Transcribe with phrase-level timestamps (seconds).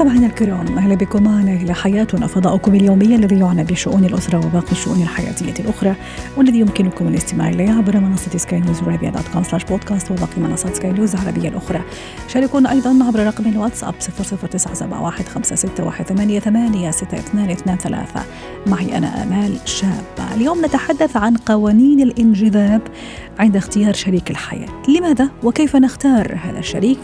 [0.00, 0.78] مستمعينا الكرام.
[0.78, 1.22] أهلا بكم.
[1.22, 5.94] معنا إلى حياتنا فضاؤكم اليومي الذي يعنى بشؤون الأسرة وباقي الشؤون الحياتية الأخرى
[6.36, 10.76] والذي يمكنكم الاستماع اليه عبر منصة سكاي نيوز عربيه dot com slash بودكاست وباقي منصات
[10.76, 11.80] سكاي نيوز العربية الأخرى.
[12.28, 15.70] شاركونا أيضا عبر رقم الواتساب 00971
[18.66, 22.82] معي أنا آمال شابه اليوم نتحدث عن قوانين الانجذاب
[23.38, 24.68] عند اختيار شريك الحياة.
[24.88, 27.00] لماذا؟ وكيف نختار هذا الشريك؟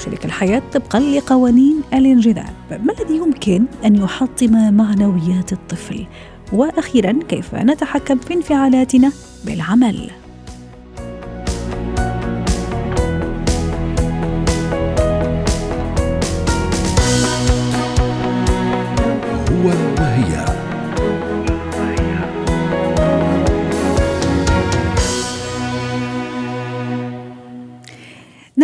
[0.00, 2.54] شريك الحياة طبقا لقوانين الانجذاب.
[2.70, 6.06] ما الذي يمكن أن يحطم معنويات الطفل؟
[6.52, 9.12] وأخيرا كيف نتحكم في انفعالاتنا
[9.44, 10.10] بالعمل؟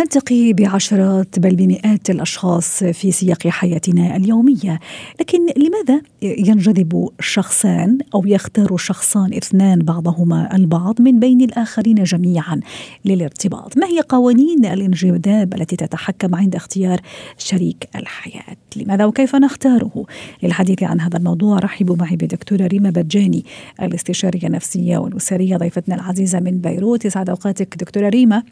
[0.07, 4.79] نلتقي بعشرات بل بمئات الأشخاص في سياق حياتنا اليومية،
[5.19, 12.59] لكن لماذا ينجذب شخصان أو يختار شخصان اثنان بعضهما البعض من بين الآخرين جميعا
[13.05, 17.01] للارتباط؟ ما هي قوانين الانجذاب التي تتحكم عند اختيار
[17.37, 20.05] شريك الحياة؟ لماذا وكيف نختاره؟
[20.43, 23.45] للحديث عن هذا الموضوع رحبوا معي بدكتورة ريما بجاني
[23.81, 28.43] الاستشارية النفسية والأسرية ضيفتنا العزيزة من بيروت يسعد أوقاتك دكتورة ريما.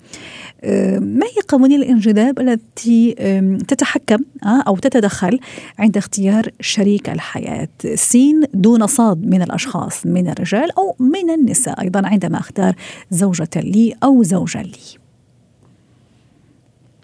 [1.00, 3.14] ما هي قوانين الانجذاب التي
[3.68, 4.18] تتحكم
[4.68, 5.40] أو تتدخل
[5.80, 7.68] عند اختيار شريك الحياة.
[7.96, 11.82] سين دون صاد من الأشخاص من الرجال أو من النساء.
[11.82, 12.74] أيضا عندما أختار
[13.10, 15.06] زوجة لي أو زوجا لي.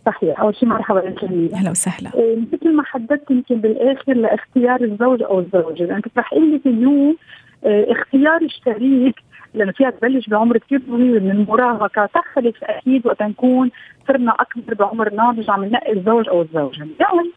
[0.05, 0.39] صحيح.
[0.39, 2.11] أول شيء مرحبا بالجميع أهلا وسهلا.
[2.53, 5.83] مثل ما حددت يمكن بالآخر لاختيار الزوج أو الزوجة.
[5.83, 7.17] لأن كنت رح أقول لك اليوم
[7.63, 9.15] اختيار الشريك
[9.53, 13.71] لأنه فيها تبلش بعمر كثير صغير من المراهقه تختلف أكيد وقت نكون
[14.07, 17.31] صرنا أكبر بعمر ناضج عم ننقي الزوج أو الزوجة، يعني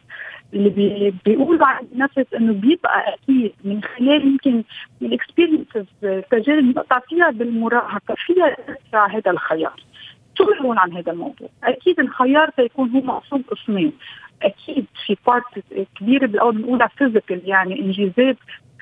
[0.53, 4.63] اللي بي بيقولوا عن النفس إنه بيبقى أكيد من خلال يمكن
[5.01, 8.57] ال experiences التجارب اللي فيها بالمراهقة فيها
[8.93, 9.83] هذا الخيار.
[10.37, 13.93] شو بيقولون عن هذا الموضوع؟ أكيد الخيار سيكون هو مقسوم قسمين.
[14.43, 15.43] أكيد في part
[15.95, 18.37] كبيرة بالأول بنقولها physical يعني انجذاب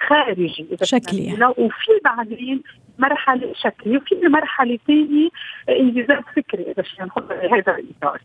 [0.08, 1.46] خارجي إذا شكلي يعني.
[1.46, 2.62] وفي بعدين
[3.00, 5.30] مرحلة شكلي وفي مرحلة ثانية
[5.70, 8.22] انجذاب فكري إذا فينا ناخذها بهذا الإطار.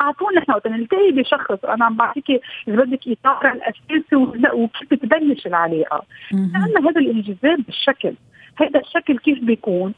[0.00, 1.64] أعطونا نحن وقت نلتقي بشخص.
[1.64, 2.30] أنا عم بعطيك
[2.68, 4.16] إذا بدك إطار الاساسي
[4.52, 6.04] وكيف بتبلش العلاقة.
[6.32, 8.14] عندنا هذا الانجذاب بالشكل.
[8.56, 9.94] هذا الشكل كيف بيكون؟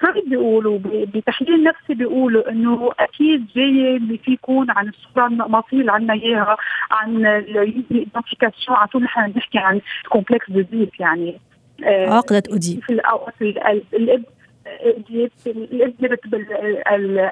[0.00, 6.14] فرويد بيقولوا بتحليل نفسي بيقولوا إنه أكيد جاي في يكون عن الصورة النمطيه اللي عندنا
[6.14, 6.56] إياها
[6.90, 11.38] عن ال identification على طول نحن بنحكي عن complexe d'Œdipe يعني.
[11.84, 14.24] عقدة أوديب في الاب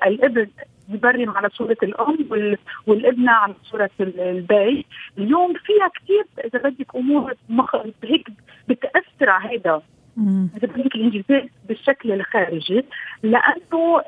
[0.09, 0.47] الابن
[0.89, 2.29] ببرم على صورة الأم
[2.87, 4.87] والإبنة على صورة البي
[5.19, 7.35] اليوم فيها كثير إذا بدك أمور
[8.05, 8.29] هيك
[8.69, 9.83] بتأثر على هذا
[10.17, 12.85] بدك الانجذاب بالشكل الخارجي
[13.23, 14.03] لأنه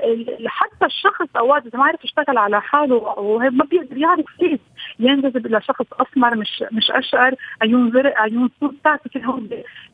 [0.47, 4.61] حتى الشخص اوقات إذا ما عرف يشتغل على حاله وما بيقدر يعرف كيف
[4.99, 9.49] ينجذب إلى شخص أسمر مش مش أشقر عيون زرق عيون سود بتعرفي كل هول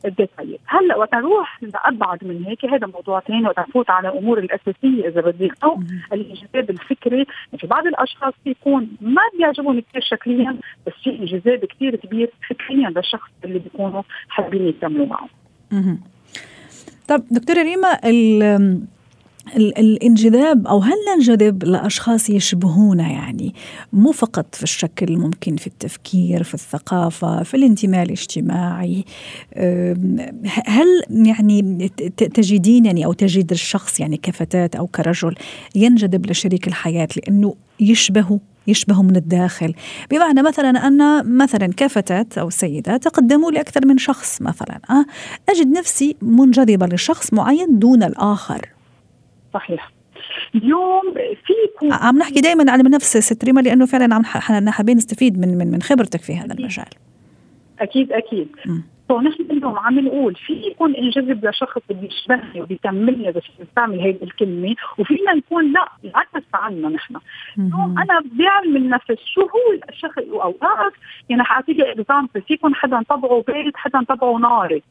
[0.05, 4.39] ال détails هلأ وقت نروح لأبعد من هيك هذا موضوع ثاني وقت نفوت على الأمور
[4.39, 5.79] الأساسية إذا بدك أو
[6.13, 7.25] الانجذاب الفكري
[7.57, 10.57] في بعض الأشخاص بيكون ما بيعجبهم كثير شكليا
[10.87, 15.42] بس في انجذاب كثير كبير فكريا للشخص اللي بيكونوا حابين يكملوا معه.
[17.07, 17.99] طب دكتورة ريما
[19.57, 23.53] الانجذاب أو هل ننجذب لأشخاص يشبهونا يعني
[23.93, 29.05] مو فقط في الشكل ممكن في التفكير في الثقافة في الانتماء الاجتماعي؟
[30.65, 35.35] هل يعني تجدينني أو تجد الشخص يعني كفتاة أو كرجل
[35.75, 39.73] ينجذب لشريك الحياة لأنه يشبهه؟ يشبه من الداخل.
[40.11, 45.05] بمعنى مثلا أن مثلا كفتاة أو سيدة تقدموا لأكثر من شخص مثلا أه
[45.49, 48.69] أجد نفسي منجذبة لشخص معين دون الآخر.
[49.53, 49.91] صحيح.
[50.55, 54.25] اليوم في عم نحكي دائما عن نفس ست ريما لأنه فعلا عم
[54.69, 56.89] حابين نستفيد من من من خبرتك في هذا المجال.
[57.79, 58.47] أكيد أكيد.
[58.65, 58.92] م.
[59.09, 65.33] فنحن اليوم عم نقول في يكون انجذب لشخص بيشبهني وبيكملني إذا نستعمل هذه الكلمة وفينا
[65.33, 67.15] نكون لا العكس عنا نحن.
[67.97, 70.93] أنا بعمل نفس شو هو الشخص واوقات
[71.29, 74.83] يعني حاعطيك اكزامبل في يكون حدا طبعه بارد حدا طبعه ناري.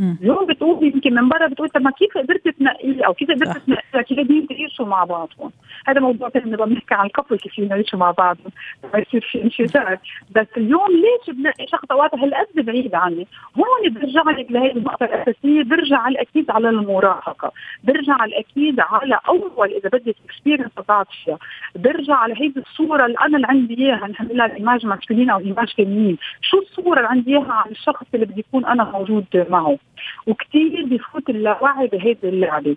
[0.00, 3.30] اليوم بتقول يمكن من برا بتقول طب ما كيف قدرت تنقيه أو كيف.
[3.30, 5.50] قدرت تنقيه كيف بدهم يعيشوا مع بعضهم
[5.86, 8.50] هذا موضوع ثاني نبغى نحكي عن ال couple كيف يعيشوا مع بعضهم
[8.94, 10.00] ما يصير في انشتات
[10.34, 13.26] بس اليوم ليش بنقي شخص اوقات هالقد بعيد عني؟
[13.56, 15.62] هون برجع لك لهي النقطة الأساسية.
[15.62, 17.52] برجع الأكيد على المراهقة.
[17.84, 21.38] برجع الأكيد على أول إذا بدك experience طلعت فيها.
[21.76, 24.06] برجع على هيدي الصورة اللي أنا اللي عندي إياها.
[24.08, 28.06] نحن لها ال image masculine أو image féminine شو الصورة اللي عندي إياها عن الشخص
[28.14, 29.78] اللي بدي يكون أنا موجود معه؟
[30.26, 32.76] وكثير بفوت اللاوعي بهيدي اللعبة.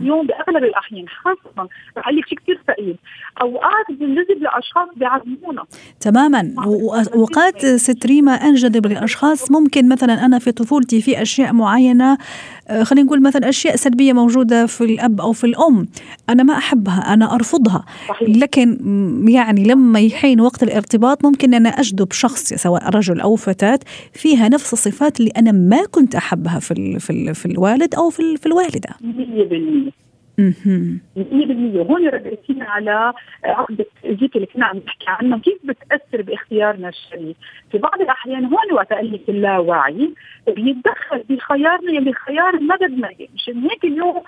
[0.00, 1.68] اليوم بأغلب الأحيان خاصة
[1.98, 2.96] رح لك شيء كثير ثقيل
[3.42, 5.64] أوقات بنجذب لأشخاص بيعذبونا
[6.00, 6.54] تماما.
[6.66, 12.18] واوقات ست ريما أنجذب لاشخاص ممكن مثلا أنا في طفولتي في أشياء معينة
[12.68, 15.86] آه، خلينا نقول مثلا أشياء سلبية موجودة في الأب أو في الأم
[16.28, 17.84] أنا ما أحبها أنا أرفضها.
[18.08, 18.28] صحيح.
[18.28, 18.78] لكن
[19.28, 23.78] يعني لما يحين وقت الارتباط ممكن أنا أجذب شخص سواء رجل أو فتاة
[24.12, 26.33] فيها نفس الصفات اللي أنا ما كنت أحبها.
[26.60, 28.90] في ال في, ال في الوالد أو في, ال في الوالدة.
[29.90, 29.92] 100%
[30.38, 31.00] مهم.
[31.16, 31.20] 100%
[31.90, 33.12] هون رجعتينا على
[33.44, 35.38] عقدة الزيت اللي كنا عم نحكي عنها.
[35.38, 37.36] كيف بتأثر باختيارنا الشريك
[37.72, 40.10] في بعض الأحيان هون وقت قال لك اللاوعي
[40.46, 43.28] بيتدخل بخيارنا يلي خيار ما بدنا إياه.
[43.34, 44.22] مشان هيك اليوم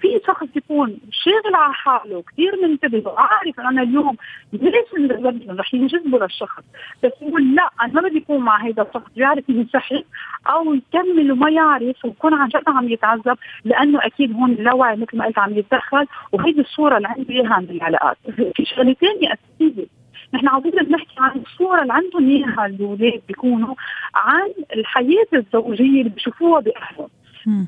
[0.00, 4.16] في شخص يكون شاغل على حاله كثير منتبه وعارف أنا اليوم
[4.52, 5.10] ليش
[5.48, 6.62] رح ينجذبوا للشخص.
[7.04, 10.04] بس يقول لا أنا ما بدي اكون مع هذا الشخص بيعرف ينسحب
[10.46, 15.24] أو يكمل وما يعرف ويكون عن جد عم يتعذب لأنه أكيد هون اللاوعي مثل ما
[15.26, 18.16] قلت عم يتدخل وهيدي الصورة اللي عندي إياها عن العلاقات.
[18.54, 19.86] في شغلة ثانية اساسيه
[20.34, 23.74] نحن عاوزين نحكي عن الصورة اللي عندهم إياها الأولاد بيكونوا
[24.14, 27.08] عن الحياة الزوجية اللي بيشوفوها بأهلهم.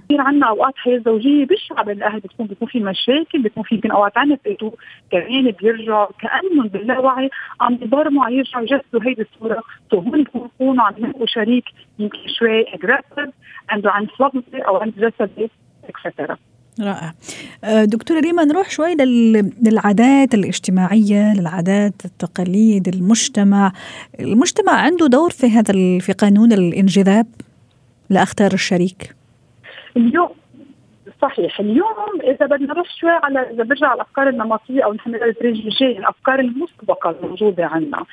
[0.04, 4.18] كثير عنا أوقات حياة زوجية بالشعب الأهل بتكون بيكون في مشاكل بيكون في يمكن أوقات
[4.18, 4.70] عنف بيتو
[5.10, 7.30] كمان بيرجعوا كأنهم باللاوعي
[7.60, 9.62] عم بيبرموا عم يرجعوا يجسدوا هيدي الصورة.
[9.90, 11.64] so هون بيكونوا عم يلاقوا شريك
[11.98, 13.34] يمكن شوي aggressive
[13.68, 15.50] عنده عنف لفظي أو عنف جسدي
[15.88, 16.36] etcetera
[16.80, 17.12] رائع.
[17.64, 23.72] آه، دكتورة ريما نروح شوي لل- للعادات الاجتماعية للعادات التقاليد المجتمع.
[24.20, 27.26] المجتمع عنده دور في هذا في قانون الانجذاب
[28.10, 29.14] لأختار الشريك؟
[29.96, 30.28] اليوم
[31.22, 36.40] صحيح اليوم إذا بدنا نروح شوي على إذا برجع الأفكار النمطية أو نحن البريجيجيه الأفكار
[36.40, 38.04] المسبقة الموجودة عندنا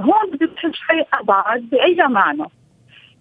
[0.00, 2.44] هون بدي شوي أبعد بأي معنى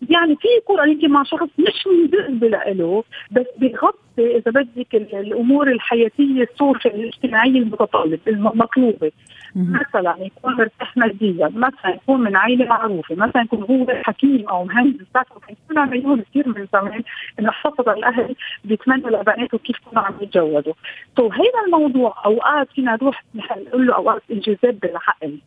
[0.10, 3.98] يعني في يكون يمكن مع شخص مش منجذب له بس بيغطي
[4.38, 9.12] إذا بدك ال- الأمور الحياتية السوشيال الاجتماعية المتطلبة المطلوبة مهم.
[9.56, 15.06] مثلا يكون مرتاح ماديا مثلا يكون من عائله معروفة مثلا يكون هو حكيم أو مهندس
[15.14, 17.04] كان يكون عم كثير من زمان
[17.40, 20.74] إنه خاصه الأهل بيتمنوا لبناتهم كيف يكونوا عم يتجوزوا.
[21.16, 25.40] تو هذا الموضوع أوقات فينا نروح نقول له أوقات انجذاب بالعقل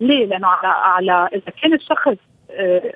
[0.00, 2.16] ليه؟ لأنه على على إذا كان الشخص
[2.50, 2.92] آه،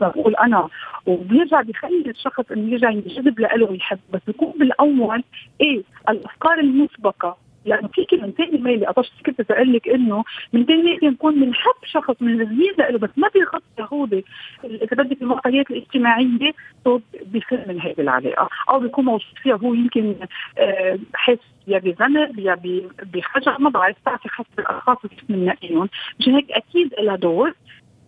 [0.00, 0.68] بقول أنا
[1.06, 5.24] وبيرجع بيخلي الشخص إنه يرجع ينجذب له ويحب بس بيكون بالأول
[5.60, 7.36] إيه الأفكار المسبقة.
[7.64, 12.14] لأنه في كلمه ثانية ميلي قطشت كنت أقول لك إنه من ثاني نكون بنحب شخص
[12.20, 14.24] من الزين له بس ما بيغطي هودي
[14.64, 16.52] إذا بدك المعطيات الاجتماعية
[17.22, 20.14] بيفل من هذه العلاقه أو بيكون موجود فيها هو يمكن
[20.58, 22.54] آه، حس يا بذنب يا
[23.02, 25.88] بخجل ما بعرف بتعرفي حسب الاشخاص كيف بننقيهم
[26.20, 27.54] مشان هيك أكيد لها دور.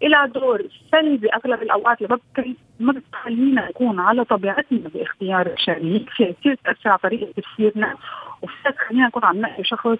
[0.09, 0.63] لها دور
[0.93, 6.89] سلبي اغلب الأوقات ما بتخلي- ما بتخلينا نكون على طبيعتنا باختيار الشريك فيها كثير تاثر
[6.89, 7.95] على طريقه تفكيرنا
[8.43, 9.99] وفيها تخلينا نكون عم نقي شخص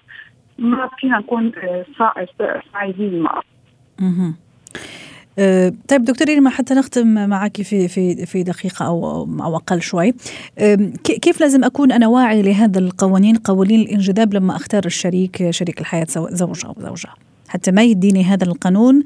[0.59, 1.85] ما فينا نكون آه،
[2.73, 3.41] سعيدين معه.
[3.99, 4.35] مهم.
[5.39, 10.11] آه، طيب دكتور ريما حتى نختم معك في في في دقيقة أو أو أقل شوي.
[11.03, 16.05] ك- كيف لازم أكون أنا واعي لهذا القوانين قوانين الانجذاب لما أختار الشريك شريك الحياة
[16.05, 17.09] سواء زوج أو زوجة؟
[17.47, 19.03] حتى ما يديني هذا القانون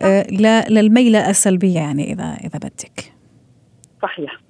[0.00, 0.26] آه،
[0.70, 3.12] للميلة السلبية يعني إذا إذا بدك.
[4.02, 4.47] صحيح.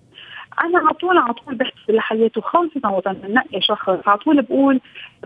[0.65, 4.81] أنا على طول على طول بحث لحياته خاصه وقت ننقي شخص على طول بقول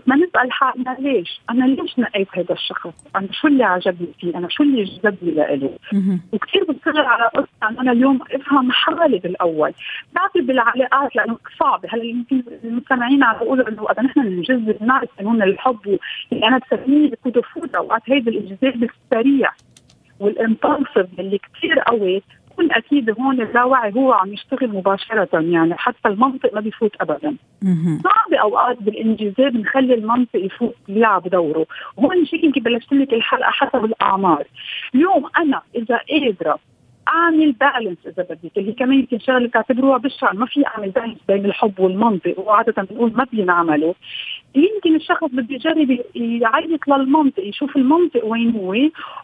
[0.07, 4.47] ما نسأل حالنا ليش؟ أنا ليش نقيت هذا الشخص؟ أنا شو اللي عجبني فيه؟ أنا
[4.49, 6.21] شو اللي جذبني له؟ مهم.
[6.33, 9.73] وكثير بتصير على قصة أنا اليوم أفهم حالي بالأول،
[10.15, 15.43] بعرف بالعلاقات لأنه صعبة هلأ يمكن المستمعين عم بيقولوا إنه إذا نحن نجذب نعرف قانون
[15.43, 15.99] الحب
[16.33, 19.51] اللي أنا بسميه coup de foudre أوقات هيدا الانجذاب السريع
[20.19, 26.07] وال impulsive اللي كثير قوي يكون أكيد هون اللاوعي هو عم يشتغل مباشرة يعني حتى
[26.07, 27.35] المنطق ما بيفوت ابدا.
[28.03, 31.65] صعب أوقات بالانجذاب نخلي المنطق يفوت يلعب دوره.
[31.97, 34.43] وهون شيء يمكن بلشت لك الحلقة حسب الأعمار.
[34.95, 36.59] اليوم أنا إذا قادرة
[37.07, 41.45] أعمل بالانس إذا بدك اللي كمان يمكن شغلة بتعتبروها بالشعر ما في أعمل بالانس بين
[41.45, 43.93] الحب والمنطق وعادة بنقول ما بينعملوا.
[44.55, 48.75] يمكن الشخص بده يجرب يعيط للمنطق يشوف المنطق وين هو.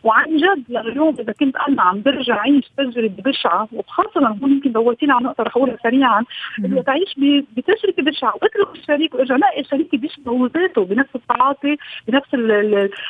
[0.04, 5.14] وعن جد لليوم إذا كنت أنا عم برجع أعيش تجربة بشعة وخاصة هون يمكن ضويتينا
[5.14, 6.24] على نقطة رح أقولها سريعا
[6.60, 7.16] إنه تعيش
[7.58, 12.34] بتجربة بشعة واترك الشريك وارجع لاقي شريكي بيشبه ذاته بنفس التعاطي بنفس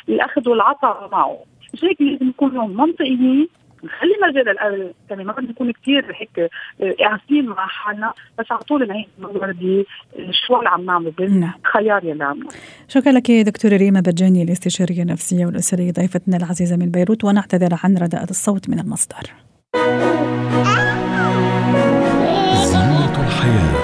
[0.08, 1.38] الأخذ والعطاء معه.
[1.74, 3.48] مش هيك لازم نكون منطقيين
[3.84, 8.12] نخلي مجال يعني ما بدنا نكون كثير هيك آه، قاسيين مع حالنا.
[8.38, 9.86] بس على طول نعيش بالوردي
[10.30, 12.48] شو اللي عم نعمله بالخيار يلي عم
[12.88, 17.24] شكرا لك دكتورة ريما بجاني الاستشارية النفسية والأسرية ضيفتنا العزيزة من بيروت.
[17.24, 19.30] ونعتذر عن رداءة الصوت من المصدر.
[22.54, 23.79] زينة الحياة.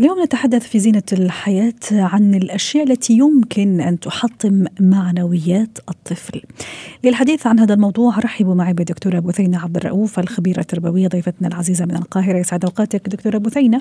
[0.00, 6.42] اليوم نتحدث في زينة الحياة عن الأشياء التي يمكن أن تحطم معنويات الطفل.
[7.04, 11.96] للحديث عن هذا الموضوع رحب معي بدكتورة بثينة عبد الرؤوف الخبيرة التربوية ضيفتنا العزيزة من
[11.96, 12.38] القاهرة.
[12.38, 13.80] يسعد أوقاتك دكتورة بثينة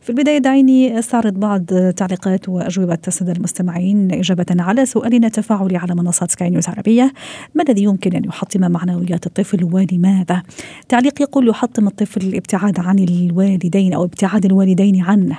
[0.00, 1.64] في البداية دعيني أستعرض بعض
[1.96, 4.12] تعليقات وأجوبة السادة المستمعين.
[4.12, 7.12] إجابة على سؤالنا التفاعلي على منصات سكاي نيوز عربية.
[7.54, 10.42] ما الذي يمكن أن يحطم معنويات الطفل ولماذا؟
[10.88, 15.38] تعليق يقول يحطم الطفل الابتعاد عن الوالدين أو ابتعاد الوالدين عنه.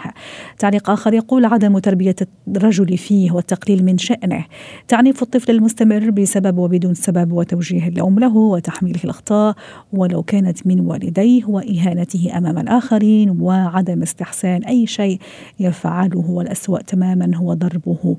[0.58, 2.16] تعليق آخر يقول عدم تربية
[2.48, 4.46] الرجل فيه والتقليل من شأنه.
[4.88, 9.56] تعنيف الطفل المستمر بسبب وبدون سبب وتوجيه اللوم له وتحميله الأخطاء
[9.94, 15.20] ولو كانت من والديه وإهانته أمام الآخرين وعدم استحسان أي شيء
[15.60, 18.18] يفعله والأسوأ تماما هو ضربه.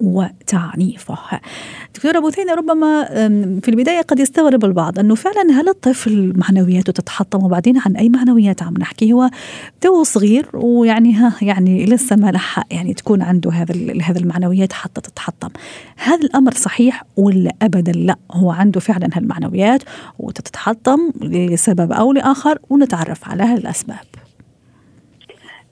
[0.00, 1.40] وتعنيفه.
[1.94, 3.04] دكتورة بوثينة ربما
[3.62, 8.62] في البداية قد يستغرب البعض أنه فعلا هل الطفل معنوياته تتحطم؟ وبعدين عن أي معنويات
[8.62, 9.30] عم نحكي؟ هو
[9.80, 15.00] تو صغير ويعني ها يعني لسه ما لحق يعني تكون عنده هذا هذا المعنويات حتى
[15.00, 15.48] تتحطم.
[15.96, 19.82] هذا الأمر صحيح ولا أبدا؟ لا هو عنده فعلا هالمعنويات
[20.18, 23.96] وتتحطم لسبب أو لآخر ونتعرف على هالأسباب.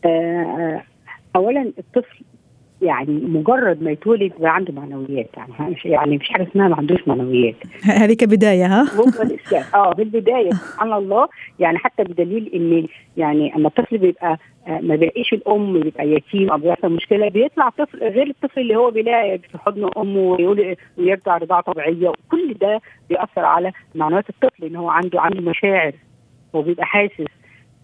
[0.04, 0.82] آه، آه،
[1.36, 2.24] اولا الطفل
[2.82, 7.08] يعني مجرد ما يتولد بقى عنده معنويات يعني مش يعني مفيش حاجة اسمها ما عندوش
[7.08, 7.54] معنويات.
[7.84, 8.86] هذه كبداية ها؟
[9.74, 11.28] آه بالبداية سبحان الله.
[11.58, 16.58] يعني حتى بدليل إن يعني أما الطفل بيبقى آه، ما بيلاقيش الأم بيبقى يتيم أو
[16.58, 21.60] بيحصل مشكلة بيطلع طفل غير الطفل اللي هو بيلاقي في حضن أمه ويقول ويرجع رضاعة
[21.62, 22.08] طبيعية.
[22.08, 25.92] وكل ده بيأثر على معنويات الطفل إن هو عنده عنده مشاعر
[26.52, 27.26] وبيبقى حاسس.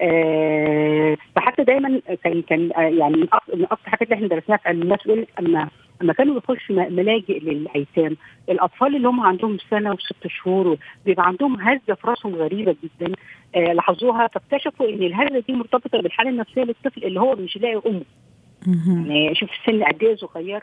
[0.00, 3.28] آه فحتى دايما كان كان آه، يعني من
[3.64, 5.68] أكثر الحاجات اللي إحنا درسناها في علم النفس يقول أما
[6.02, 8.16] أما كانوا بيخشوا ملاجئ للأيتام
[8.48, 13.12] الأطفال اللي هم عندهم سنة وست شهور بيبقى عندهم هزة في راسهم غريبة جدا
[13.56, 18.02] آه لاحظوها فاكتشفوا إن الهزة دي مرتبطة بالحالة النفسية للطفل اللي هو مش لاقي أمه.
[19.08, 20.62] يعني شوف السن قد إيه صغير.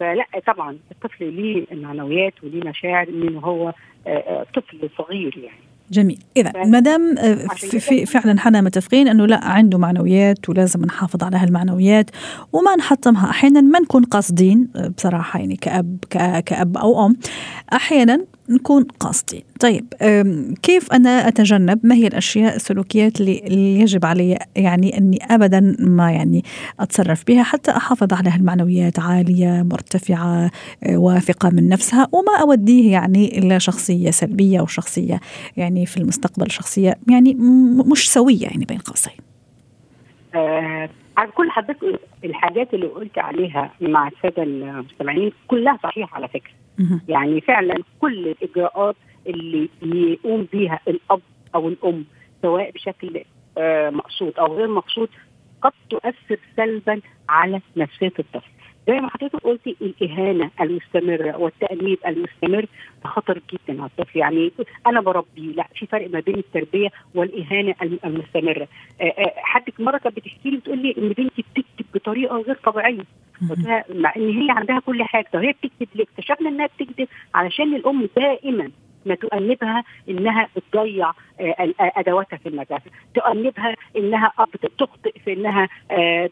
[0.00, 3.72] فلا طبعا الطفل ليه معنويات وليه مشاعر من هو
[4.06, 5.71] آه، طفل صغير يعني.
[5.92, 6.18] جميل.
[6.36, 7.46] إذا ما دام آه،
[8.04, 12.10] فعلا حنا متفقين إنه لا عنده معنويات ولازم نحافظ على هالمعنويات
[12.52, 13.30] وما نحطمها.
[13.30, 15.98] أحيانا ما نكون قاصدين آه، بصراحة يعني كأب
[16.46, 17.16] كأب أو أم.
[17.72, 19.42] أحيانا نكون قاصدين.
[19.60, 19.94] طيب
[20.62, 26.42] كيف أنا أتجنب؟ ما هي الأشياء السلوكيات اللي يجب علي يعني أني أبدا ما يعني
[26.80, 30.50] أتصرف بها حتى أحافظ على المعنويات عالية مرتفعة
[30.84, 35.20] آه، واثقة من نفسها وما أوديه يعني إلى شخصية سلبية وشخصية
[35.56, 37.34] يعني في المستقبل شخصية يعني
[37.90, 39.14] مش سوية يعني بين قوسين.
[40.34, 46.52] آه على كل حضرتك الحاجات اللي قلت عليها مع السادة المستمعين كلها صحيحة على فكرة.
[47.08, 51.20] يعني فعلا كل الإجراءات اللي يقوم بها الأب
[51.54, 52.04] أو الأم
[52.42, 53.24] سواء بشكل
[53.58, 55.08] آه مقصود أو غير مقصود
[55.62, 58.50] قد تؤثر سلبا على نفسية الطفل.
[58.88, 62.66] زي ما حضرتك قلتي الإهانة المستمرة والتأنيب المستمر
[63.04, 64.18] خطر جدا على الطفل.
[64.18, 64.52] يعني
[64.86, 67.74] أنا بربي لا في فرق ما بين التربية والإهانة
[68.04, 68.68] المستمرة.
[69.00, 73.04] آه، آه، حد مرة كانت بتحكي لي بتقول لي إن بنتي بتكتب بطريقة غير طبيعية.
[73.94, 75.26] مع إن هي عندها كل حاجة.
[75.34, 78.70] هي بتكتب ليه؟ اكتشفنا إنها بتكتب علشان الأم دائما
[79.06, 86.30] ما تؤنبها إنها بتضيع آه، أدواتها في المدرسة، تؤنبها إنها بتخطئ في إنها آه،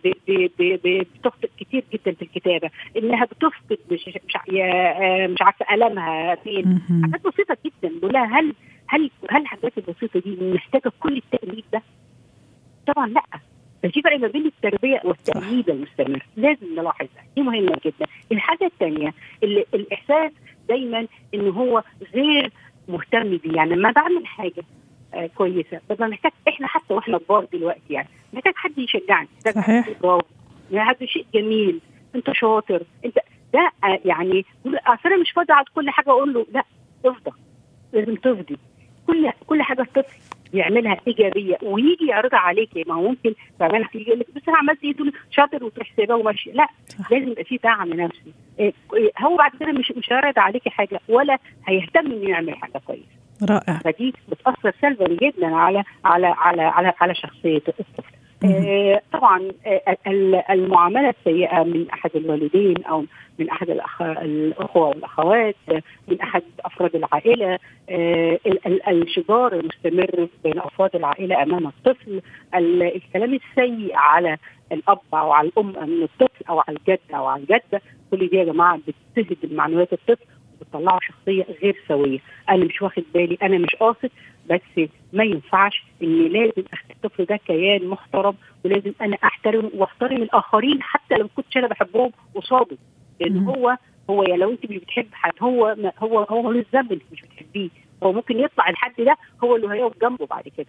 [0.85, 7.27] بتخطئ كتير جدا في الكتابة، إنها بتفقد مش مش آه، مش عارفة قلمها فين، حاجات
[7.27, 8.09] بسيطة جدا.
[8.09, 8.55] لها هل
[8.87, 11.83] هل هل الحاجات البسيطة دي محتاجة كل التأنيب ده؟
[12.87, 13.23] طبعا لأ.
[13.83, 16.27] ففي فرق ما بين التربية والتأنيب المستمر.
[16.37, 18.07] لازم نلاحظها دي مهمة جدا.
[18.33, 19.15] الحاجة الثانية
[19.75, 20.33] الإحساس
[20.69, 21.83] دايما إن هو
[22.15, 22.51] غير
[22.89, 23.53] مهتم بيه.
[23.57, 24.63] يعني لما بعمل حاجة
[25.15, 29.29] آه كويسة ببقى محتاج إحنا حتى وإحنا كبار دلوقتي يعني محتاج حد يشجعني.
[29.37, 29.87] محتاج صحيح.
[29.87, 30.21] حد
[30.71, 31.81] يعني هذا شيء جميل.
[32.15, 32.83] أنت شاطر.
[33.05, 33.19] أنت
[33.55, 36.65] ده آه، يعني أصل أنا مش فاضي أقعد كل حاجة أقول له لا
[37.05, 37.31] افضى
[37.93, 38.57] لازم تفضي.
[39.07, 40.17] كل كل حاجة الطفل
[40.55, 44.85] يعملها إيجابية ويجي يعرضها عليكي ما هو ممكن تعملها تيجي يقول لك بس أنا عملت
[44.85, 44.95] إيه؟
[45.31, 46.51] شاطر وتروح سايباه وماشي.
[46.51, 46.69] لا.
[47.11, 48.33] لازم يبقى في دعم نفسي.
[48.61, 52.81] إيه، إيه، هو بعد كده مش مش هيعرض عليكي حاجة ولا هيهتم إنه يعمل حاجة
[52.87, 53.21] كويسة.
[53.51, 53.79] رائع.
[53.79, 58.20] فدي بتأثر سلبا جدا على على على على, على شخصيه الطفل
[59.13, 63.05] طبعا آه ال- المعاملة السيئة من أحد الوالدين أو
[63.39, 63.71] من أحد.
[64.01, 67.59] الأخوة والأخوات آه، من أحد أفراد العائلة
[67.91, 72.21] آه ال- ال- الشجار المستمر بين أفراد العائلة أمام الطفل
[72.55, 74.37] ال- الكلام السيء على
[74.73, 78.45] الأب أو على الأم من الطفل أو على الجد أو على الجدة كل دي يا
[78.45, 78.79] جماعة
[79.17, 80.25] بتهدم معنويات الطفل
[80.75, 82.19] وبتطلعه شخصية غير سوية.
[82.51, 84.11] أنا مش واخد بالي أنا مش قاصد
[84.51, 88.35] بس ما ينفعش إن لازم الطفل ده كيان محترم
[88.65, 92.77] ولازم أنا احترمه وأحترم الآخرين حتى لو كنتش أنا بحبهم قصاده.
[93.21, 93.39] لأن.
[93.45, 93.77] هو
[94.11, 97.69] هو يعني لو أنت مش بتحب حد هو هو هو ملوش ذنب إنك مش بتحبيه.
[98.03, 100.67] هو ممكن يطلع الحد ده هو اللي هيقف جنبه بعد كده.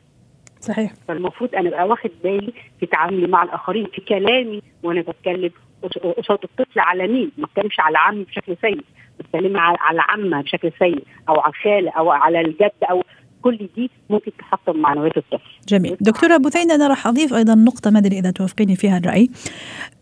[0.60, 0.94] صحيح.
[1.08, 5.52] فالمفروض أنا أبقى واخد بالي في تعاملي مع الآخرين في كلامي وأنا بتكلم
[5.84, 8.82] قص- قصاد الطفل على مين ما بتكلمش على عمي بشكل سيء.
[9.22, 13.04] بتكلم على على عمة بشكل سيء أو على الخاله أو على الجد أو
[13.42, 15.98] كل دي ممكن تحطم معنويات الطفل جميل.
[16.02, 19.30] دكتورة بثينة أنا راح أضيف أيضا نقطة ما أدري إذا توافقيني فيها الرأي.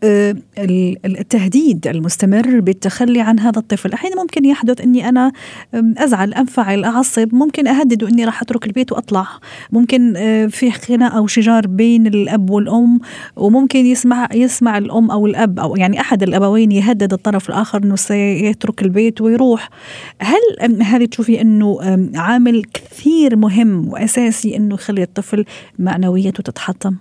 [0.04, 3.92] آه، ال- التهديد المستمر بالتخلي عن هذا الطفل.
[3.92, 5.32] أحيانا ممكن يحدث أني أنا
[5.74, 7.34] آم، أزعل أنفعل أعصب.
[7.34, 9.26] ممكن أهدده أني راح أترك البيت وأطلع.
[9.72, 13.00] ممكن آه، في خناقة أو شجار بين الأب والأم
[13.36, 18.82] وممكن يسمع يسمع الأم أو الأب أو يعني أحد الأبوين يهدد الطرف الآخر أنه سيترك
[18.82, 19.68] البيت ويروح.
[20.20, 25.44] هل هذه تشوفي أم، عامل كثير مهم وأساسي أنه يخلي الطفل
[25.78, 26.96] معنويته تتحطم؟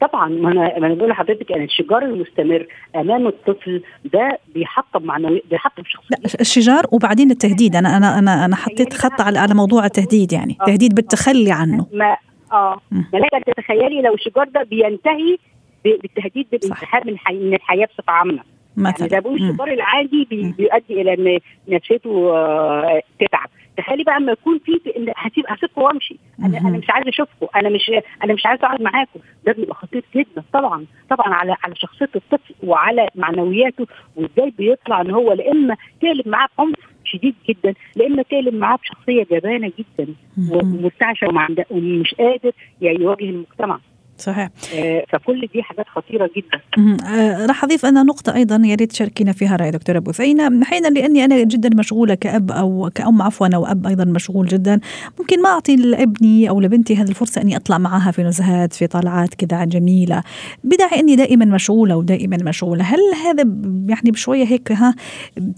[0.00, 5.42] طبعا ما أنا ما أنا بقول لحضرتك ان الشجار المستمر أمام الطفل ده بيحطم معنوي
[5.50, 7.76] بيحطم لا شخصيته الشجار وبعدين التهديد.
[7.76, 10.56] أنا أنا أنا أنا حطيت خط على على موضوع التهديد يعني.
[10.60, 10.64] آه.
[10.64, 11.86] تهديد بالتخلي عنه.
[11.92, 12.16] ما
[12.52, 12.80] آه.
[12.92, 15.36] ملاك تتخيلي لو الشجار ده بينتهي
[15.84, 17.34] بالتهديد بالانسحاب من الحي...
[17.34, 18.32] من الحياة بصفة عامة.
[18.32, 19.08] يعني مثلا.
[19.08, 19.50] ده بقول مم.
[19.50, 20.52] الشجار العادي بي...
[20.58, 23.48] بيؤدي إلى ان نفسيته آه، تتعب.
[23.76, 24.72] تخيلي بقى أما يكون في
[25.16, 26.16] هسيب هسيبكم وامشي.
[26.44, 26.58] أنا.
[26.58, 27.46] أنا مش عايزة أشوفكم.
[27.56, 27.90] أنا مش
[28.24, 29.20] أنا مش عايزة أقعد معاكم.
[29.46, 30.84] ده بيبقى خطير جدا طبعا.
[31.10, 36.48] طبعا على على شخصية الطفل وعلى معنوياته وإزاي بيطلع إن هو لا اما تقلب معاه
[36.58, 37.74] بعنف شديد جدا.
[37.96, 40.14] لا اما تقلب معاه بشخصية جبانة جدا.
[40.52, 41.26] ومرتعشه
[41.70, 43.78] ومش قادر يعني يواجه المجتمع.
[44.18, 44.48] صحيح.
[44.74, 46.60] آه، فكل دي حاجات خطيرة جدا.
[47.06, 51.24] آه، راح أضيف أنا نقطة أيضا يا ريت تشاركينا فيها رأي دكتوره بثينه أحيانا لأني
[51.24, 54.80] أنا جدا مشغولة كأب أو كأم عفوا أو أب أيضا مشغول جدا
[55.18, 59.34] ممكن ما أعطي لابني أو لبنتي هذه الفرصة أني أطلع معها في نزهات في طلعات
[59.34, 60.22] كذا جميلة.
[60.64, 62.84] بداعي أني دائما مشغولة ودائما مشغولة.
[62.84, 63.42] هل هذا
[63.88, 64.94] يعني بشوية هيك ها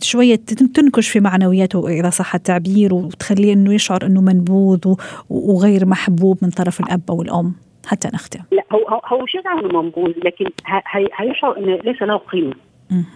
[0.03, 4.95] شوية تن- تنكش في معنوياته إذا صح التعبير وتخليه إنه يشعر إنه منبوذ
[5.31, 7.55] وغير محبوب من طرف الأب أو الأم؟
[7.89, 10.51] حتى نختم لا هو هو, هو مش يزعل انه منبوذ لكن
[11.19, 12.55] هيشعر ان ليس له قيمة.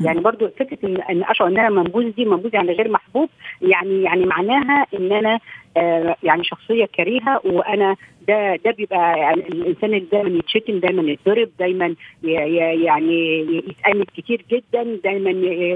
[0.01, 3.29] يعني برضو فكرة ان إن أشعر ان أنا منبوذ دي منبوذ يعني غير محبوب
[3.63, 5.41] يعني يعني معناها إن أنا
[5.77, 7.97] آه يعني شخصية كريهة وأنا
[8.29, 15.01] ده ده بيبقى يعني الإنسان اللي دايما يتشتم دايما يتضرب دايما يعني يتأنب كتير جدا
[15.05, 15.31] دايما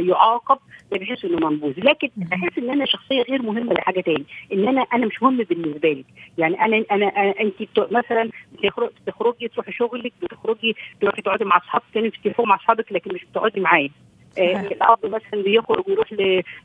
[0.08, 0.58] يعاقب
[0.92, 1.72] ده بحس إنه منبوذ.
[1.80, 4.24] لكن بحس إن أنا شخصية غير مهمة لحاجة تاني.
[4.52, 6.04] إن أنا أنا مش مهم بالنسبة لك.
[6.38, 7.54] يعني أنا أنا, أنا انت
[7.90, 13.14] مثلا بتخرج- بتخرجي تروحي شغلك بتخرجي تروحي تقعدي مع أصحابك تاني التليفون مع أصحابك لكن
[13.14, 13.90] مش بتقعدي معايا.
[14.72, 16.12] الاب مثلا بيخرج ويروح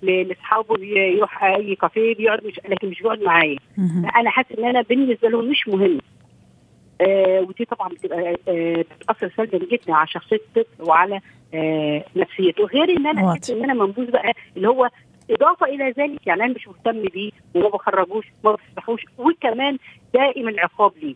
[0.01, 3.57] لأصحابه بي- يروح أي كافيه بيقعد مش لكن مش بيقعد معايا.
[4.15, 5.97] أنا حاسة إن أنا بالنسبة له مش مهم
[7.01, 11.21] آه ودي طبعا بتبقى آه بتأثر سلبا جدا على شخصية الطفل وعلى
[11.53, 13.31] آه نفسيته غير إن أنا.
[13.31, 14.89] احس إن أنا منبوذ بقى اللي هو
[15.31, 19.77] إضافة إلى ذلك يعني أنا مش مهتم بيه وما بخرجوش ما بفتحوش وكمان
[20.13, 21.15] دائما عقاب ليه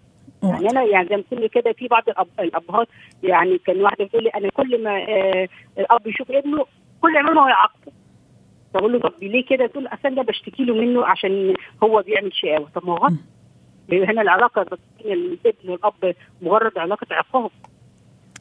[0.49, 2.27] يعني أنا يعني زي ما تقولي كده في بعض الأب...
[2.39, 2.87] الأبهات
[3.23, 6.65] يعني كان واحدة بتقول لي أنا كل ما آه الأب يشوف ابنه
[7.01, 7.91] كل يعمله هو يعاقبه.
[8.73, 11.53] فأقول له طب ليه كده؟ تقول أصل ده بشتكي له منه عشان
[11.83, 12.69] هو بيعمل شقاوة.
[12.75, 13.13] طب ما هو غلط
[13.91, 14.65] هنا العلاقة
[15.03, 17.51] بين الابن والأب مجرد علاقة عقاب.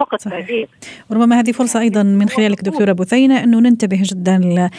[0.05, 0.69] فقط صحيح.
[1.11, 4.71] وربما هذه فرصة أيضا من خلالك دكتورة بثينة أنه ننتبه جدا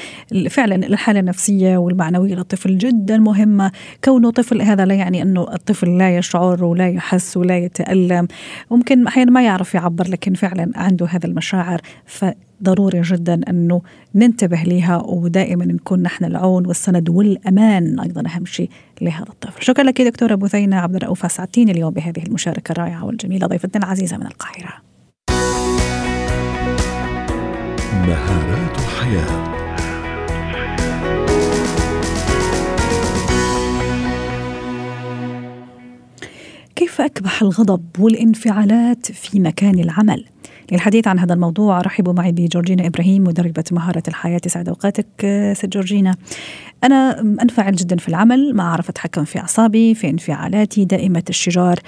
[0.49, 3.71] فعلا الحالة النفسية والمعنوية للطفل جدا مهمة.
[4.03, 8.27] كونه طفل هذا لا يعني أنه الطفل لا يشعر ولا يحس ولا يتألم.
[8.71, 11.81] ممكن أحيانا ما يعرف يعبر لكن فعلا عنده هذا المشاعر.
[12.05, 13.81] فضروري جدا أنه
[14.15, 18.69] ننتبه لها ودائما نكون نحن العون والسند والأمان أيضا أهم شيء
[19.01, 19.63] لهذا الطفل.
[19.63, 23.47] شكرا لك دكتورة بثينة عبد الرؤوف أسعدتيني اليوم بهذه المشاركة الرائعة والجميلة.
[23.47, 24.94] ضيفتنا العزيزة من القاهرة.
[28.07, 29.64] مهارات الحياة.
[36.75, 40.25] كيف أكبح الغضب والانفعالات في مكان العمل؟
[40.71, 45.07] للحديث عن هذا الموضوع رحبوا معي بجورجينا إبراهيم مدربة مهارة الحياة سعد أوقاتك
[45.53, 46.15] ست جورجينا.
[46.83, 51.79] أنا انفعل جدا في العمل ما أعرف أتحكم في أعصابي في انفعالاتي دائمه الشجار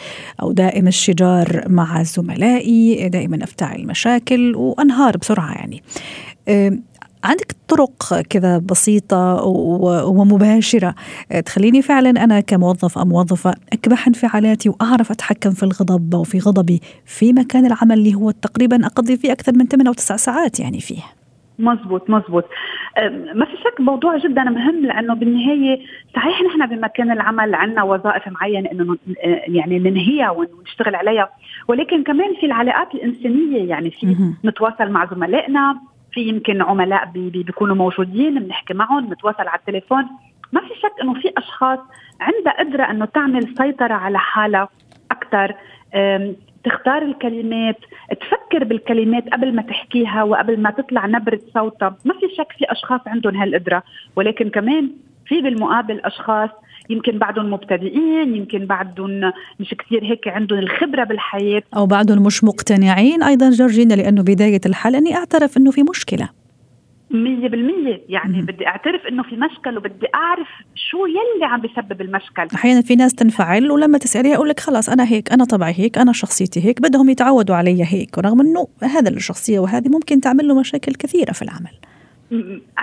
[0.42, 5.84] أو دائم الشجار مع زملائي دائما أفتعل مشاكل وأنهار بسرعة يعني.
[7.28, 9.44] عندك طرق كذا بسيطة
[10.08, 10.96] ومباشرة.
[11.46, 16.82] تخليني فعلا أنا كموظف أو موظفة أكبح انفعالاتي وأعرف أتحكم في الغضب أو في غضبي
[17.06, 20.80] في مكان العمل اللي هو تقريبا أقضي فيه أكثر من 8 أو 9 ساعات يعني
[20.80, 21.02] فيه.
[21.60, 22.46] مزبوط مزبوط.
[23.36, 25.80] ما في شك موضوع جدا مهم لأنه بالنهاية
[26.16, 28.98] صحيح نحن بمكان العمل عندنا وظائف معينة إنه
[29.48, 31.30] يعني ننهيها ونشتغل عليها.
[31.68, 35.80] ولكن كمان في العلاقات الإنسانية يعني في نتواصل مع زملائنا
[36.12, 40.06] في يمكن عملاء بي بيكونوا موجودين بنحكي معهم بنتواصل على التليفون.
[40.54, 41.80] ما في شك إنه في أشخاص
[42.22, 44.70] عندها قدرة إنه تعمل سيطرة على حالها
[45.12, 45.56] أكثر
[46.64, 47.78] تختار الكلمات
[48.22, 51.98] تفكر بالكلمات قبل ما تحكيها وقبل ما تطلع نبرة صوتها.
[52.06, 53.84] ما في شك في أشخاص عندهم هالقدرة.
[54.16, 54.92] ولكن كمان
[55.26, 56.50] في بالمقابل أشخاص
[56.90, 61.64] يمكن بعدهم مبتدئين يمكن بعدهم مش كثير هيك عندهم الخبرة بالحياة.
[61.76, 63.24] أو بعدهم مش مقتنعين.
[63.24, 66.30] أيضا جورجينا لأنه بداية الحل أني أعترف إنه في مشكلة.
[67.12, 68.02] مية بالمية.
[68.10, 72.48] يعني بدي أعترف إنه في مشكل وبدي أعرف شو يلي عم بيسبب المشكل.
[72.56, 76.14] أحيانا في ناس تنفعل ولما تسأليها يقول لك خلاص أنا هيك أنا طبعي هيك أنا
[76.14, 80.94] شخصيتي هيك بدهم يتعودوا علي هيك ورغم إنه هذا الشخصية وهذه ممكن تعمل له مشاكل
[80.94, 81.72] كثيرة في العمل.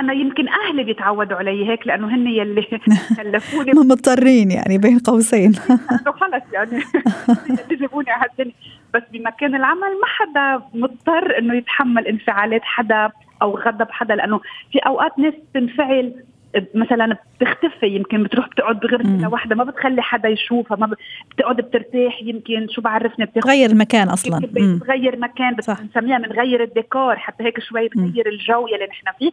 [0.01, 2.63] أنا يمكن أهلي بيتعودوا علي هيك لأنه هن يلي
[3.17, 3.73] كلفوني.
[3.73, 5.55] مضطرين يعني بين قوسين.
[6.21, 6.83] خلص يعني.
[7.81, 8.55] جابوني على الدنيا.
[8.95, 13.11] بس بمكان العمل ما حدا مضطر إنه يتحمل انفعالات حدا
[13.43, 14.41] أو غضب حدا لأنه
[14.73, 16.15] في أوقات ناس تنفعل
[16.75, 20.97] مثلا بتختفي يمكن بتروح بتقعد بغرفه لوحدها ما بتخلي حدا يشوفها ما
[21.31, 24.38] بتقعد بترتاح يمكن شو بعرفني بتغير المكان أصلا.
[24.53, 29.31] بتغير مكان بنسميها بنغير الديكور حتى هيك شوي بتغير الجو يلي نحن فيه.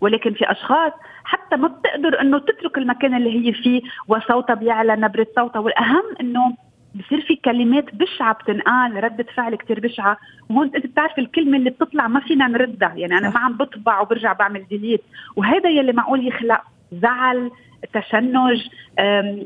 [0.00, 0.92] ولكن في أشخاص
[1.24, 6.56] حتى ما بتقدر إنه تترك المكان اللي هي فيه وصوتها بيعلى نبرة صوتها والأهم إنه
[6.94, 10.16] بصير في كلمات بشعة بتنقال ردة فعل كتير بشعة.
[10.50, 12.92] وهون أنت بتعرف الكلمة اللي بتطلع ما فينا نردها.
[12.96, 15.02] يعني أنا ما عم بطبع وبرجع بعمل delete
[15.36, 16.60] وهذا يلي معقول يخلق
[16.92, 17.50] زعل
[17.92, 18.68] تشنج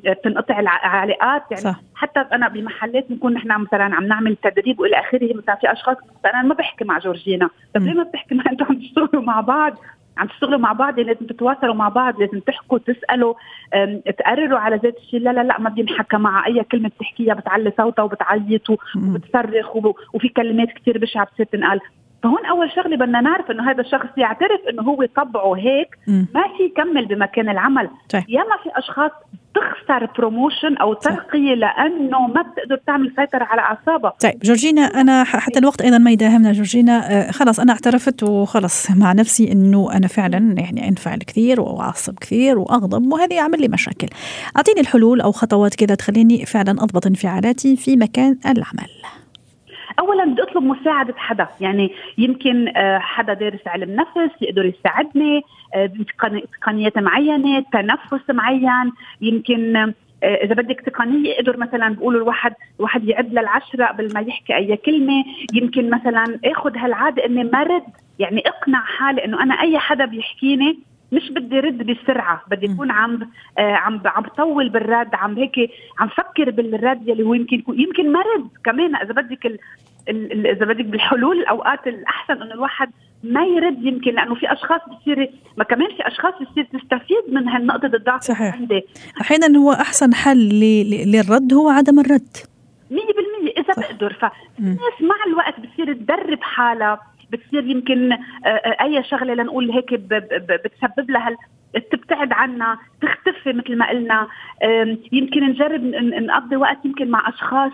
[0.05, 1.43] بتنقطع العلاقات.
[1.51, 1.81] يعني صح.
[1.95, 6.43] حتى أنا بمحلات بنكون نحن مثلا عم نعمل تدريب وإلى آخره مثلا في أشخاص مثلا
[6.43, 7.51] ما بحكي مع جورجينا.
[7.75, 9.79] طيب ليه ما بتحكي مع أنتم عم تشتغلوا مع بعض؟
[10.19, 13.35] عم تشتغلوا مع بعض لازم تتواصلوا مع بعض لازم تحكوا تسألوا
[14.19, 15.21] تقرروا على ذات الشيء.
[15.21, 19.77] لا لا لا ما بينحكى مع أي كلمة بتحكيها بتعلي صوتها وبتعيط وبتصرخ
[20.15, 21.81] وفي كلمات كثير بشعه بتصير تنقال.
[22.23, 26.63] فهون أول شغلة بدنا نعرف إنه هذا الشخص يعترف إنه هو طبعه هيك ما في
[26.63, 27.91] يكمل بمكان العمل.
[28.13, 28.25] طيب.
[28.29, 29.11] ياما في أشخاص
[29.57, 35.59] تخسر بروموشن أو ترقية لأنه ما بتقدر تعمل سيطرة على اعصابها طيب جورجينا أنا حتى
[35.59, 36.53] الوقت أيضا ما يداهمنا.
[36.53, 42.59] جورجينا خلاص أنا اعترفت وخلص مع نفسي إنه أنا فعلا يعني أنفعل كثير وأعصب كثير
[42.59, 44.09] وأغضب وهذا يعمل لي مشاكل.
[44.57, 48.91] أعطيني الحلول أو خطوات كذا تخليني فعلا أضبط انفعالاتي في مكان العمل.
[49.99, 51.49] اولا بدي أطلب مساعدة حدا.
[51.61, 55.43] يعني يمكن حدا دارس علم نفس يقدر يساعدني
[56.61, 58.93] تقنيات معينة تنفس معين.
[59.21, 64.77] يمكن إذا بدك تقنية يقدر مثلا بقولوا الواحد الواحد يعد للعشرة قبل ما يحكي أي
[64.77, 65.25] كلمة.
[65.53, 67.83] يمكن مثلا اخذ هالعادة إني ما رد.
[68.19, 70.79] يعني اقنع حالي إنه أنا أي حدا بيحكيني
[71.17, 76.09] مش بدي رد بسرعة بدي أكون عم آه عم عم بطول بالرد عم هيك عم
[76.09, 78.49] فكر بالرد يلي هو يمكن يمكن ما رد.
[78.65, 79.59] كمان إذا بدك ال
[80.09, 82.91] ال إذا بدك بالحلول الاوقات الأحسن إنه الواحد
[83.25, 87.87] ما يرد يمكن لأنه في أشخاص بتصير ما كمان في أشخاص بتصير تستفيد من هالنقطة
[87.87, 88.55] الضعف صحيح.
[88.55, 88.83] عندي.
[89.21, 90.49] أحيانا هو أحسن حل
[91.07, 92.37] للرد هو عدم الرد.
[92.91, 92.97] 100%
[93.59, 93.79] إذا صح.
[93.93, 94.13] بقدر.
[94.13, 98.19] فالناس مع الوقت بتصير تدرب حالها بتصير يمكن
[98.81, 99.95] أي شغلة لنقول هيك
[100.65, 101.37] بتسبب لها
[101.93, 104.27] تبتعد عنا تختفي مثل ما قلنا.
[105.13, 107.73] يمكن نجرب نقضي وقت يمكن مع أشخاص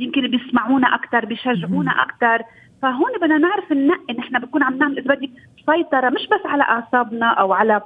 [0.00, 2.42] يمكن بيسمعونا أكثر بيشجعونا أكثر
[2.82, 5.30] فهون بدنا نعرف ننقي نحن بكون عم نعمل اذا بدك
[5.66, 7.80] سيطرة مش بس على أعصابنا أو على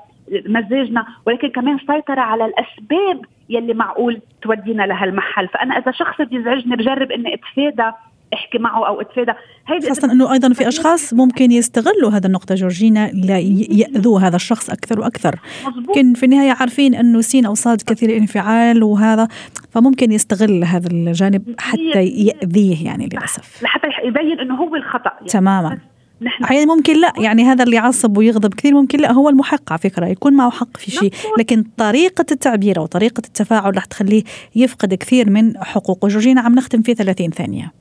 [0.46, 5.48] مزاجنا ولكن كمان سيطرة على الأسباب يلي معقول تودينا لهالمحل.
[5.48, 7.92] فأنا إذا شخص بيزعجني بجرب إني أتفادى
[8.34, 9.32] احكي معه أو اتفادى.
[9.68, 15.00] هيدي خاصة إنه أيضا في أشخاص ممكن يستغلوا هذا النقطة جورجينا ليأذوا هذا الشخص أكثر
[15.00, 15.40] وأكثر.
[15.76, 19.28] ممكن في النهاية عارفين إنه سين أو صاد كثير الانفعال وهذا
[19.70, 23.62] فممكن يستغل هذا الجانب حتى يأذيه يعني للأسف.
[23.62, 25.10] لحتى يبين إنه هو الخطأ.
[25.14, 25.78] يعني تماما.
[26.22, 29.78] نحن أحيانا ممكن لا يعني هذا اللي يعصب ويغضب كثير ممكن لا هو المحق على
[29.78, 31.12] فكرة يكون معه حق في شيء.
[31.38, 34.22] لكن طريقة التعبير أو طريقة التفاعل رح تخليه
[34.56, 36.08] يفقد كثير من حقوقه.
[36.08, 37.72] جورجينا عم نختم في 30 ثانية.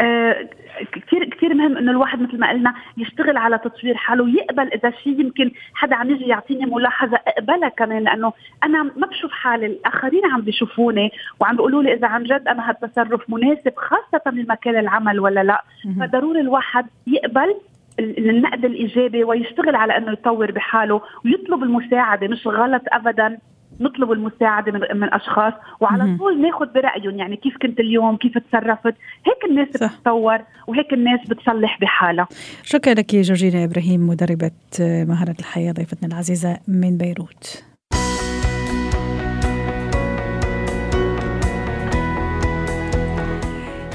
[0.00, 0.48] آه
[0.92, 5.20] كثير كثير مهم إنه الواحد مثل ما قلنا يشتغل على تطوير حاله ويقبل إذا شيء
[5.20, 8.32] يمكن حدا عم يجي يعطيني ملاحظة أقبلها كمان لأنه
[8.64, 13.30] أنا ما بشوف حالي الآخرين عم بيشوفوني وعم بيقولوا لي إذا عن جد أنا هالتصرف
[13.30, 15.64] مناسب خاصة بمكان العمل ولا لا.
[16.00, 17.54] فضروري الواحد يقبل
[17.98, 23.38] النقد الإيجابي ويشتغل على إنه يطور بحاله ويطلب المساعدة مش غلط ابدا.
[23.80, 28.94] نطلب المساعدة من, من أشخاص وعلى طول ناخذ برأيهم يعني كيف كنت اليوم كيف تصرفت
[29.26, 29.86] هيك الناس صح.
[29.94, 32.28] بتتطور وهيك الناس بتصلح بحالها.
[32.62, 37.64] شكرا لك جورجينا إبراهيم مدربة مهاره الحياة ضيفتنا العزيزة من بيروت.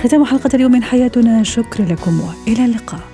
[0.03, 1.43] ختام حلقة اليوم من حياتنا.
[1.43, 3.10] شكرا لكم وإلى اللقاء.